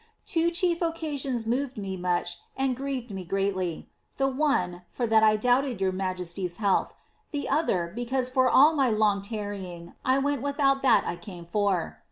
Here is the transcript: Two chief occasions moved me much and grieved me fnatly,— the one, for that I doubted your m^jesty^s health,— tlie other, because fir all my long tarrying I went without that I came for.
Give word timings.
Two 0.25 0.49
chief 0.49 0.81
occasions 0.81 1.45
moved 1.45 1.77
me 1.77 1.95
much 1.95 2.39
and 2.57 2.75
grieved 2.75 3.11
me 3.11 3.23
fnatly,— 3.23 3.85
the 4.17 4.27
one, 4.27 4.81
for 4.89 5.05
that 5.05 5.21
I 5.21 5.35
doubted 5.35 5.79
your 5.79 5.91
m^jesty^s 5.93 6.57
health,— 6.57 6.95
tlie 7.35 7.45
other, 7.47 7.93
because 7.95 8.27
fir 8.27 8.49
all 8.49 8.73
my 8.73 8.89
long 8.89 9.21
tarrying 9.21 9.93
I 10.03 10.17
went 10.17 10.41
without 10.41 10.81
that 10.81 11.03
I 11.05 11.17
came 11.17 11.45
for. 11.45 11.99